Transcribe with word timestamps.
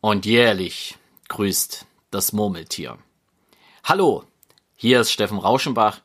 und 0.00 0.26
jährlich 0.26 0.96
grüßt 1.28 1.86
das 2.10 2.32
Murmeltier. 2.32 2.98
Hallo, 3.84 4.24
hier 4.74 5.00
ist 5.00 5.12
Steffen 5.12 5.38
Rauschenbach. 5.38 6.00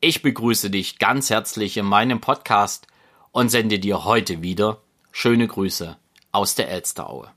Ich 0.00 0.22
begrüße 0.22 0.70
dich 0.70 0.98
ganz 0.98 1.30
herzlich 1.30 1.76
in 1.76 1.86
meinem 1.86 2.20
Podcast 2.20 2.86
und 3.32 3.50
sende 3.50 3.78
dir 3.78 4.04
heute 4.04 4.42
wieder 4.42 4.80
schöne 5.12 5.46
Grüße 5.46 5.96
aus 6.32 6.54
der 6.54 6.70
Elsteraue. 6.70 7.30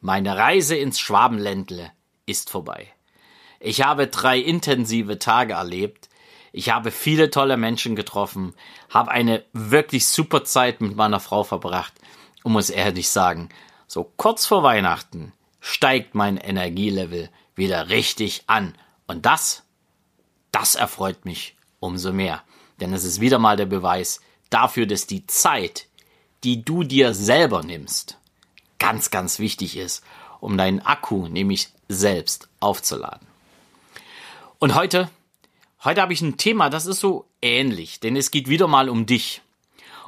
Meine 0.00 0.36
Reise 0.36 0.76
ins 0.76 1.00
Schwabenländle 1.00 1.92
ist 2.26 2.50
vorbei. 2.50 2.88
Ich 3.60 3.82
habe 3.82 4.06
drei 4.06 4.38
intensive 4.38 5.18
Tage 5.18 5.54
erlebt. 5.54 6.08
Ich 6.52 6.70
habe 6.70 6.90
viele 6.90 7.30
tolle 7.30 7.56
Menschen 7.56 7.96
getroffen, 7.96 8.54
habe 8.90 9.10
eine 9.10 9.44
wirklich 9.52 10.06
super 10.06 10.44
Zeit 10.44 10.80
mit 10.80 10.96
meiner 10.96 11.20
Frau 11.20 11.44
verbracht 11.44 11.92
und 12.42 12.52
muss 12.52 12.70
ehrlich 12.70 13.08
sagen, 13.08 13.48
so 13.88 14.04
kurz 14.04 14.44
vor 14.44 14.62
Weihnachten 14.62 15.32
steigt 15.60 16.14
mein 16.14 16.36
Energielevel 16.36 17.30
wieder 17.56 17.88
richtig 17.88 18.44
an. 18.46 18.74
Und 19.06 19.26
das, 19.26 19.64
das 20.52 20.74
erfreut 20.74 21.24
mich 21.24 21.56
umso 21.80 22.12
mehr. 22.12 22.42
Denn 22.80 22.92
es 22.92 23.02
ist 23.02 23.20
wieder 23.20 23.38
mal 23.38 23.56
der 23.56 23.66
Beweis 23.66 24.20
dafür, 24.50 24.86
dass 24.86 25.06
die 25.06 25.26
Zeit, 25.26 25.86
die 26.44 26.64
du 26.64 26.84
dir 26.84 27.14
selber 27.14 27.62
nimmst, 27.62 28.18
ganz, 28.78 29.10
ganz 29.10 29.38
wichtig 29.38 29.76
ist, 29.76 30.04
um 30.40 30.56
deinen 30.56 30.80
Akku 30.80 31.26
nämlich 31.26 31.70
selbst 31.88 32.48
aufzuladen. 32.60 33.26
Und 34.58 34.74
heute, 34.74 35.10
heute 35.82 36.02
habe 36.02 36.12
ich 36.12 36.20
ein 36.20 36.36
Thema, 36.36 36.68
das 36.68 36.84
ist 36.84 37.00
so 37.00 37.24
ähnlich, 37.40 38.00
denn 38.00 38.16
es 38.16 38.30
geht 38.30 38.48
wieder 38.48 38.68
mal 38.68 38.90
um 38.90 39.06
dich. 39.06 39.40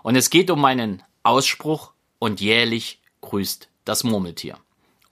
Und 0.02 0.16
es 0.16 0.29
geht 0.29 0.51
um 0.51 0.60
meinen 0.60 1.02
Ausspruch 1.23 1.93
und 2.19 2.41
jährlich 2.41 3.01
grüßt 3.23 3.70
das 3.91 4.05
Murmeltier. 4.05 4.57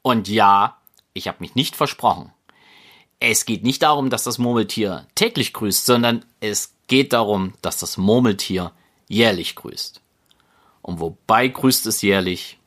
Und 0.02 0.28
ja, 0.28 0.78
ich 1.12 1.26
habe 1.26 1.38
mich 1.40 1.56
nicht 1.56 1.74
versprochen. 1.74 2.32
Es 3.18 3.44
geht 3.44 3.64
nicht 3.64 3.82
darum, 3.82 4.08
dass 4.08 4.22
das 4.22 4.38
Murmeltier 4.38 5.06
täglich 5.16 5.52
grüßt, 5.52 5.84
sondern 5.84 6.24
es 6.38 6.74
geht 6.86 7.12
darum, 7.12 7.54
dass 7.60 7.78
das 7.78 7.96
Murmeltier 7.96 8.70
jährlich 9.08 9.56
grüßt. 9.56 10.00
Und 10.80 11.00
wobei 11.00 11.48
grüßt 11.48 11.86
es 11.86 12.02
jährlich? 12.02 12.58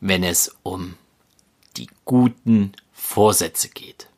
Wenn 0.00 0.24
es 0.24 0.54
um 0.64 0.96
die 1.76 1.88
guten 2.04 2.72
Vorsätze 2.92 3.68
geht. 3.68 4.08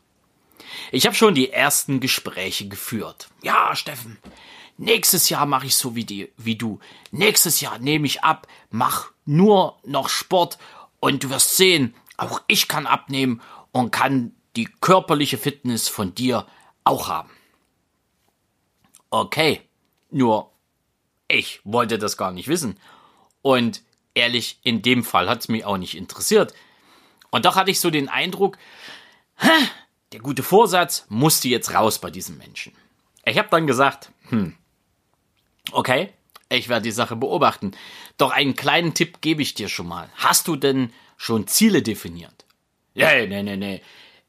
Ich 0.91 1.05
habe 1.05 1.15
schon 1.15 1.35
die 1.35 1.53
ersten 1.53 2.01
Gespräche 2.01 2.67
geführt. 2.67 3.29
Ja, 3.43 3.77
Steffen, 3.77 4.19
nächstes 4.79 5.29
Jahr 5.29 5.47
mache 5.47 5.67
ich 5.67 5.77
so 5.77 5.95
wie, 5.95 6.05
die, 6.05 6.33
wie 6.37 6.57
du. 6.57 6.81
Nächstes 7.11 7.61
Jahr 7.61 7.79
nehme 7.79 8.07
ich 8.07 8.23
ab, 8.25 8.47
mach 8.71 9.13
nur 9.25 9.79
noch 9.85 10.09
Sport 10.09 10.59
und 11.01 11.25
du 11.25 11.31
wirst 11.31 11.57
sehen, 11.57 11.95
auch 12.17 12.41
ich 12.47 12.69
kann 12.69 12.87
abnehmen 12.87 13.41
und 13.73 13.91
kann 13.91 14.35
die 14.57 14.69
körperliche 14.81 15.39
Fitness 15.39 15.89
von 15.89 16.15
dir 16.15 16.47
auch 16.85 17.09
haben. 17.09 17.31
Okay, 19.11 19.63
nur 20.11 20.51
ich 21.29 21.61
wollte 21.65 21.99
das 21.99 22.17
gar 22.17 22.33
nicht 22.33 22.49
wissen. 22.49 22.79
Und 23.43 23.83
ehrlich, 24.15 24.59
in 24.63 24.83
dem 24.83 25.05
Fall 25.05 25.29
hat 25.29 25.41
es 25.41 25.49
mich 25.49 25.65
auch 25.65 25.77
nicht 25.77 25.97
interessiert. 25.97 26.55
Und 27.31 27.45
doch 27.45 27.57
hatte 27.57 27.71
ich 27.71 27.81
so 27.81 27.91
den 27.91 28.09
Eindruck, 28.09 28.59
der 30.13 30.21
gute 30.21 30.43
Vorsatz 30.43 31.05
musste 31.09 31.49
jetzt 31.49 31.75
raus 31.75 32.01
bei 32.01 32.11
diesem 32.11 32.39
Menschen. 32.39 32.73
Ich 33.25 33.39
habe 33.39 33.49
dann 33.51 33.67
gesagt, 33.67 34.13
hm, 34.29 34.57
okay, 35.73 36.11
ich 36.49 36.69
werde 36.69 36.83
die 36.83 36.93
Sache 36.93 37.17
beobachten. 37.17 37.73
Doch 38.19 38.31
einen 38.31 38.55
kleinen 38.55 38.95
Tipp 38.95 39.21
gebe 39.21 39.43
ich 39.43 39.55
dir 39.55 39.69
schon 39.69 39.89
mal. 39.89 40.09
Hast 40.17 40.49
du 40.49 40.57
denn 40.57 40.93
schon 41.17 41.47
Ziele 41.47 41.83
definiert? 41.83 42.45
Nee, 42.95 43.27
nee, 43.27 43.43
nee, 43.43 43.57
nee. 43.57 43.83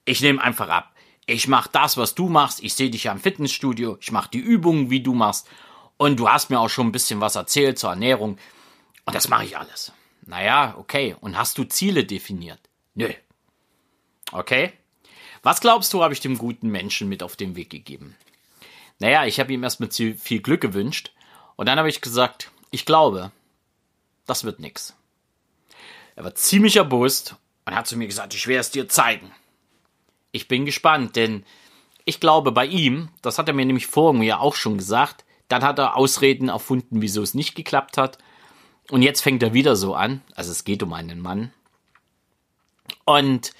Ich 0.05 0.21
nehme 0.21 0.41
einfach 0.41 0.69
ab. 0.69 0.93
Ich 1.25 1.47
mache 1.47 1.69
das, 1.71 1.97
was 1.97 2.15
du 2.15 2.29
machst. 2.29 2.63
Ich 2.63 2.73
sehe 2.73 2.89
dich 2.89 3.05
ja 3.05 3.11
im 3.11 3.19
Fitnessstudio. 3.19 3.97
Ich 4.01 4.11
mache 4.11 4.29
die 4.31 4.39
Übungen, 4.39 4.89
wie 4.89 5.01
du 5.01 5.13
machst. 5.13 5.47
Und 5.97 6.17
du 6.17 6.29
hast 6.29 6.49
mir 6.49 6.59
auch 6.59 6.69
schon 6.69 6.87
ein 6.87 6.91
bisschen 6.91 7.21
was 7.21 7.35
erzählt 7.35 7.77
zur 7.77 7.89
Ernährung. 7.89 8.37
Und 9.05 9.15
das 9.15 9.29
mache 9.29 9.45
ich 9.45 9.57
alles. 9.57 9.91
Naja, 10.25 10.75
okay. 10.77 11.15
Und 11.19 11.37
hast 11.37 11.57
du 11.57 11.63
Ziele 11.65 12.05
definiert? 12.05 12.59
Nö. 12.95 13.11
Okay. 14.31 14.73
Was 15.43 15.61
glaubst 15.61 15.93
du, 15.93 16.03
habe 16.03 16.13
ich 16.13 16.19
dem 16.19 16.37
guten 16.37 16.69
Menschen 16.69 17.07
mit 17.07 17.23
auf 17.23 17.35
den 17.35 17.55
Weg 17.55 17.69
gegeben? 17.69 18.15
Naja, 18.99 19.25
ich 19.25 19.39
habe 19.39 19.53
ihm 19.53 19.63
erstmal 19.63 19.91
viel 19.91 20.41
Glück 20.41 20.61
gewünscht. 20.61 21.11
Und 21.57 21.65
dann 21.65 21.77
habe 21.77 21.89
ich 21.89 21.99
gesagt, 21.99 22.51
ich 22.71 22.85
glaube, 22.85 23.31
das 24.25 24.45
wird 24.45 24.59
nix. 24.59 24.95
Er 26.15 26.23
war 26.23 26.35
ziemlich 26.35 26.77
erbost 26.77 27.35
und 27.65 27.75
hat 27.75 27.87
zu 27.87 27.97
mir 27.97 28.07
gesagt, 28.07 28.33
ich 28.33 28.47
werde 28.47 28.61
es 28.61 28.71
dir 28.71 28.87
zeigen. 28.87 29.31
Ich 30.31 30.47
bin 30.47 30.65
gespannt, 30.65 31.15
denn 31.15 31.43
ich 32.05 32.19
glaube 32.19 32.51
bei 32.51 32.65
ihm, 32.65 33.09
das 33.21 33.37
hat 33.37 33.47
er 33.49 33.53
mir 33.53 33.65
nämlich 33.65 33.87
vor 33.87 34.13
mir 34.13 34.39
auch 34.39 34.55
schon 34.55 34.77
gesagt, 34.77 35.25
dann 35.49 35.63
hat 35.63 35.79
er 35.79 35.97
Ausreden 35.97 36.49
erfunden, 36.49 37.01
wieso 37.01 37.21
es 37.21 37.33
nicht 37.33 37.55
geklappt 37.55 37.97
hat. 37.97 38.17
Und 38.89 39.01
jetzt 39.01 39.21
fängt 39.21 39.43
er 39.43 39.53
wieder 39.53 39.75
so 39.75 39.95
an. 39.95 40.21
Also 40.35 40.51
es 40.51 40.63
geht 40.63 40.83
um 40.83 40.93
einen 40.93 41.19
Mann. 41.19 41.51
Und 43.05 43.51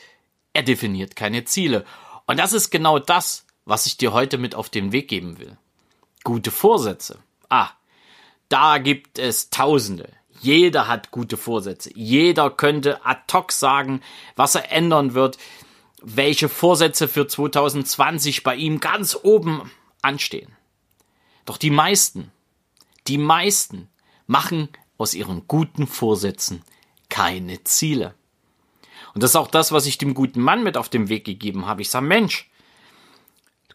er 0.54 0.64
definiert 0.64 1.16
keine 1.16 1.46
Ziele. 1.46 1.86
Und 2.26 2.38
das 2.38 2.54
ist 2.54 2.70
genau 2.70 3.00
das, 3.00 3.46
was 3.66 3.86
ich 3.86 3.98
dir 3.98 4.14
heute 4.14 4.38
mit 4.38 4.56
auf 4.56 4.70
den 4.70 4.92
Weg 4.92 5.08
geben 5.08 5.40
will. 5.40 5.58
Gute 6.24 6.52
Vorsätze. 6.52 7.20
Ah, 7.50 7.72
da 8.50 8.78
gibt 8.78 9.20
es 9.20 9.50
Tausende. 9.50 10.10
Jeder 10.40 10.88
hat 10.88 11.12
gute 11.12 11.38
Vorsätze. 11.38 11.92
Jeder 11.96 12.50
könnte 12.50 13.06
ad 13.06 13.22
hoc 13.34 13.52
sagen, 13.52 14.02
was 14.36 14.56
er 14.56 14.72
ändern 14.72 15.14
wird, 15.14 15.38
welche 16.02 16.48
Vorsätze 16.48 17.08
für 17.08 17.28
2020 17.28 18.44
bei 18.44 18.56
ihm 18.56 18.80
ganz 18.80 19.18
oben 19.22 19.72
anstehen. 20.02 20.56
Doch 21.46 21.58
die 21.58 21.72
meisten, 21.72 22.32
die 23.08 23.18
meisten 23.18 23.90
machen 24.28 24.70
aus 24.98 25.14
ihren 25.14 25.48
guten 25.48 25.88
Vorsätzen 25.88 26.64
keine 27.10 27.64
Ziele. 27.64 28.14
Und 29.14 29.24
das 29.24 29.32
ist 29.32 29.36
auch 29.36 29.48
das, 29.48 29.72
was 29.72 29.86
ich 29.86 29.98
dem 29.98 30.14
guten 30.14 30.42
Mann 30.42 30.64
mit 30.64 30.78
auf 30.78 30.90
den 30.90 31.10
Weg 31.10 31.26
gegeben 31.26 31.66
habe. 31.66 31.82
Ich 31.82 31.90
sage, 31.90 32.06
Mensch, 32.06 32.50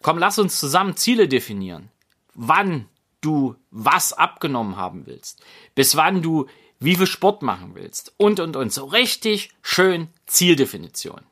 komm, 0.00 0.18
lass 0.18 0.38
uns 0.38 0.60
zusammen 0.60 0.96
Ziele 0.96 1.26
definieren. 1.26 1.90
Wann 2.34 2.86
du 3.22 3.56
was 3.70 4.12
abgenommen 4.12 4.76
haben 4.76 5.06
willst, 5.06 5.42
bis 5.74 5.96
wann 5.96 6.20
du 6.20 6.46
wie 6.78 6.96
viel 6.96 7.06
Sport 7.06 7.42
machen 7.42 7.74
willst 7.74 8.12
und, 8.18 8.40
und, 8.40 8.56
und. 8.56 8.72
So 8.72 8.84
richtig 8.84 9.50
schön 9.62 10.08
Zieldefinition. 10.26 11.22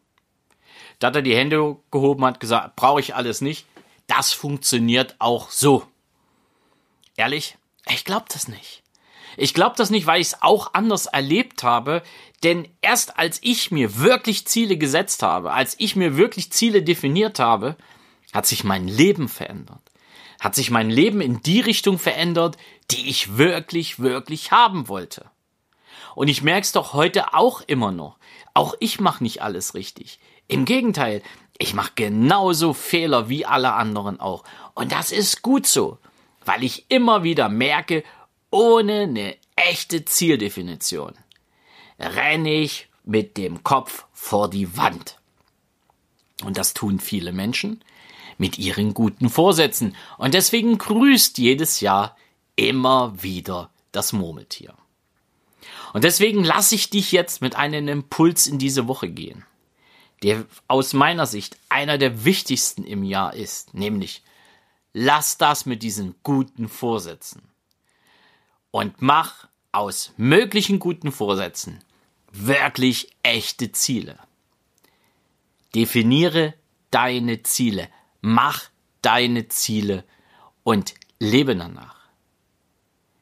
Da 0.98 1.08
hat 1.08 1.16
er 1.16 1.22
die 1.22 1.36
Hände 1.36 1.76
gehoben, 1.90 2.24
hat 2.24 2.40
gesagt, 2.40 2.76
brauche 2.76 3.00
ich 3.00 3.14
alles 3.14 3.40
nicht. 3.40 3.66
Das 4.06 4.32
funktioniert 4.32 5.16
auch 5.18 5.50
so. 5.50 5.86
Ehrlich? 7.16 7.56
Ich 7.88 8.04
glaube 8.04 8.26
das 8.32 8.48
nicht. 8.48 8.82
Ich 9.36 9.54
glaube 9.54 9.76
das 9.76 9.90
nicht, 9.90 10.06
weil 10.06 10.20
ich 10.20 10.28
es 10.28 10.42
auch 10.42 10.74
anders 10.74 11.06
erlebt 11.06 11.62
habe, 11.62 12.02
denn 12.42 12.68
erst 12.80 13.18
als 13.18 13.38
ich 13.42 13.70
mir 13.70 13.98
wirklich 13.98 14.46
Ziele 14.46 14.76
gesetzt 14.76 15.22
habe, 15.22 15.52
als 15.52 15.74
ich 15.78 15.96
mir 15.96 16.16
wirklich 16.16 16.52
Ziele 16.52 16.82
definiert 16.82 17.38
habe, 17.38 17.76
hat 18.32 18.46
sich 18.46 18.64
mein 18.64 18.86
Leben 18.86 19.28
verändert. 19.28 19.89
Hat 20.40 20.54
sich 20.54 20.70
mein 20.70 20.90
Leben 20.90 21.20
in 21.20 21.42
die 21.42 21.60
Richtung 21.60 21.98
verändert, 21.98 22.56
die 22.90 23.08
ich 23.08 23.36
wirklich, 23.36 24.00
wirklich 24.00 24.50
haben 24.50 24.88
wollte. 24.88 25.30
Und 26.14 26.28
ich 26.28 26.42
merke 26.42 26.62
es 26.62 26.72
doch 26.72 26.92
heute 26.92 27.34
auch 27.34 27.60
immer 27.60 27.92
noch. 27.92 28.18
Auch 28.54 28.74
ich 28.80 28.98
mache 28.98 29.22
nicht 29.22 29.42
alles 29.42 29.74
richtig. 29.74 30.18
Im 30.48 30.64
Gegenteil, 30.64 31.22
ich 31.58 31.74
mache 31.74 31.92
genauso 31.94 32.72
Fehler 32.72 33.28
wie 33.28 33.46
alle 33.46 33.74
anderen 33.74 34.18
auch. 34.18 34.42
Und 34.74 34.90
das 34.90 35.12
ist 35.12 35.42
gut 35.42 35.66
so 35.66 35.98
weil 36.44 36.64
ich 36.64 36.90
immer 36.90 37.22
wieder 37.22 37.48
merke, 37.48 38.02
ohne 38.50 39.02
eine 39.02 39.36
echte 39.56 40.04
Zieldefinition 40.04 41.14
renne 41.98 42.52
ich 42.54 42.88
mit 43.04 43.36
dem 43.36 43.62
Kopf 43.62 44.06
vor 44.12 44.48
die 44.48 44.76
Wand. 44.76 45.18
Und 46.44 46.56
das 46.56 46.74
tun 46.74 46.98
viele 46.98 47.32
Menschen 47.32 47.84
mit 48.40 48.58
ihren 48.58 48.94
guten 48.94 49.28
Vorsätzen. 49.28 49.94
Und 50.16 50.32
deswegen 50.32 50.78
grüßt 50.78 51.36
jedes 51.36 51.80
Jahr 51.80 52.16
immer 52.56 53.22
wieder 53.22 53.70
das 53.92 54.14
Murmeltier. 54.14 54.74
Und 55.92 56.04
deswegen 56.04 56.42
lasse 56.42 56.74
ich 56.74 56.88
dich 56.88 57.12
jetzt 57.12 57.42
mit 57.42 57.54
einem 57.54 57.86
Impuls 57.86 58.46
in 58.46 58.58
diese 58.58 58.88
Woche 58.88 59.10
gehen, 59.10 59.44
der 60.22 60.46
aus 60.68 60.94
meiner 60.94 61.26
Sicht 61.26 61.58
einer 61.68 61.98
der 61.98 62.24
wichtigsten 62.24 62.84
im 62.84 63.04
Jahr 63.04 63.34
ist, 63.34 63.74
nämlich 63.74 64.22
lass 64.94 65.36
das 65.36 65.66
mit 65.66 65.82
diesen 65.82 66.14
guten 66.22 66.70
Vorsätzen. 66.70 67.42
Und 68.70 69.02
mach 69.02 69.48
aus 69.70 70.14
möglichen 70.16 70.78
guten 70.78 71.12
Vorsätzen 71.12 71.84
wirklich 72.32 73.10
echte 73.22 73.70
Ziele. 73.72 74.18
Definiere 75.74 76.54
deine 76.90 77.42
Ziele, 77.42 77.88
mach 78.20 78.70
deine 79.02 79.48
Ziele 79.48 80.04
und 80.62 80.94
lebe 81.18 81.56
danach. 81.56 81.96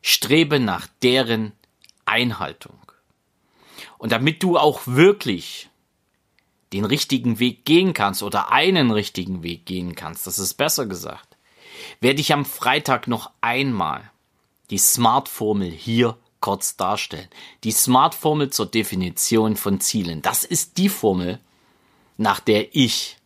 Strebe 0.02 0.60
nach 0.60 0.86
deren 1.02 1.52
Einhaltung. 2.04 2.78
Und 3.98 4.12
damit 4.12 4.42
du 4.42 4.56
auch 4.56 4.82
wirklich 4.86 5.68
den 6.72 6.84
richtigen 6.84 7.38
Weg 7.38 7.64
gehen 7.64 7.92
kannst 7.92 8.22
oder 8.22 8.52
einen 8.52 8.90
richtigen 8.90 9.42
Weg 9.42 9.66
gehen 9.66 9.94
kannst, 9.94 10.26
das 10.26 10.38
ist 10.38 10.54
besser 10.54 10.86
gesagt, 10.86 11.36
werde 12.00 12.20
ich 12.20 12.32
am 12.32 12.44
Freitag 12.44 13.08
noch 13.08 13.30
einmal 13.40 14.10
die 14.70 14.78
Smart-Formel 14.78 15.70
hier 15.70 16.16
kurz 16.40 16.76
darstellen. 16.76 17.28
Die 17.64 17.72
Smart-Formel 17.72 18.50
zur 18.50 18.66
Definition 18.66 19.56
von 19.56 19.80
Zielen. 19.80 20.22
Das 20.22 20.44
ist 20.44 20.78
die 20.78 20.88
Formel, 20.88 21.40
nach 22.16 22.40
der 22.40 22.74
ich 22.76 23.17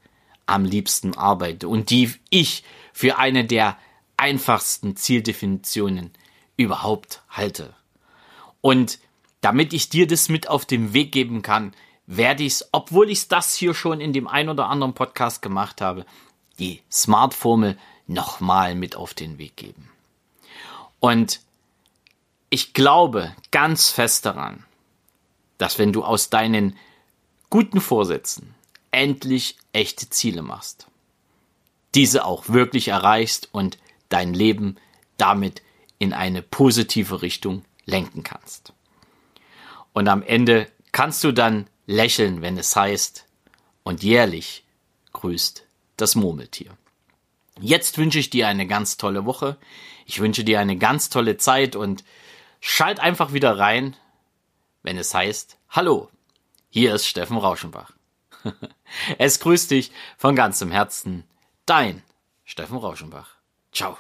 am 0.53 0.65
liebsten 0.67 1.17
arbeite 1.17 1.67
und 1.67 1.89
die 1.89 2.13
ich 2.29 2.63
für 2.93 3.19
eine 3.19 3.47
der 3.47 3.79
einfachsten 4.19 4.97
Zieldefinitionen 4.97 6.13
überhaupt 6.57 7.23
halte. 7.31 7.75
Und 8.61 8.99
damit 9.41 9.73
ich 9.73 9.89
dir 9.89 10.07
das 10.07 10.29
mit 10.29 10.49
auf 10.49 10.67
den 10.67 10.93
Weg 10.93 11.11
geben 11.11 11.41
kann, 11.41 11.73
werde 12.07 12.43
ich 12.43 12.53
es, 12.53 12.69
obwohl 12.71 13.11
ich 13.11 13.29
das 13.29 13.55
hier 13.55 13.73
schon 13.73 14.01
in 14.01 14.13
dem 14.13 14.29
ein 14.29 14.51
oder 14.51 14.69
anderen 14.69 14.93
Podcast 14.93 15.41
gemacht 15.41 15.81
habe, 15.81 16.05
die 16.59 16.83
Smart-Formel 16.93 17.79
nochmal 18.07 18.75
mit 18.75 18.95
auf 18.95 19.15
den 19.15 19.39
Weg 19.39 19.57
geben. 19.57 19.89
Und 21.01 21.41
ich 22.51 22.75
glaube 22.75 23.35
ganz 23.51 23.89
fest 23.91 24.27
daran, 24.27 24.65
dass 25.57 25.79
wenn 25.79 25.95
du 25.95 26.05
aus 26.05 26.29
deinen 26.29 26.77
guten 27.49 27.81
Vorsätzen 27.81 28.55
endlich 28.93 29.56
echte 29.73 30.09
Ziele 30.09 30.43
machst, 30.43 30.87
diese 31.94 32.25
auch 32.25 32.49
wirklich 32.49 32.89
erreichst 32.89 33.49
und 33.53 33.79
dein 34.09 34.35
Leben 34.35 34.77
damit 35.17 35.62
in 35.99 36.12
eine 36.12 36.43
positive 36.43 37.23
Richtung 37.23 37.65
lenken 37.85 38.23
kannst. 38.23 38.73
Und 39.93 40.09
am 40.09 40.23
Ende 40.23 40.69
kannst 40.93 41.25
du 41.25 41.33
dann 41.33 41.67
lächeln, 41.87 42.43
wenn 42.43 42.56
es 42.59 42.75
heißt, 42.77 43.27
und 43.83 44.03
jährlich 44.03 44.65
grüßt 45.12 45.65
das 45.97 46.15
Murmeltier. 46.15 46.77
Jetzt 47.61 47.99
wünsche 47.99 48.19
ich 48.19 48.31
dir 48.31 48.49
eine 48.49 48.67
ganz 48.67 48.97
tolle 48.97 49.25
Woche. 49.25 49.56
Ich 50.06 50.21
wünsche 50.21 50.44
dir 50.44 50.61
eine 50.61 50.77
ganz 50.77 51.11
tolle 51.11 51.37
Zeit 51.37 51.77
und 51.77 52.05
schalt 52.61 53.00
einfach 53.00 53.33
wieder 53.33 53.59
rein, 53.59 53.97
wenn 54.83 54.97
es 54.97 55.15
heißt, 55.15 55.59
hallo, 55.69 56.09
hier 56.71 56.94
ist 56.94 57.06
Steffen 57.06 57.37
Rauschenbach. 57.37 57.93
es 59.19 59.41
grüßt 59.41 59.71
dich 59.71 59.93
von 60.17 60.37
ganzem 60.37 60.71
Herzen, 60.71 61.25
dein 61.67 62.03
Steffen 62.44 62.77
Rauschenbach. 62.77 63.37
Ciao. 63.73 63.97